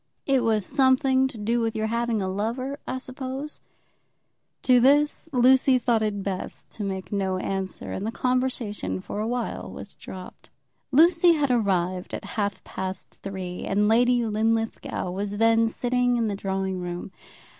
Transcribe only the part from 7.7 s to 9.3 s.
and the conversation for a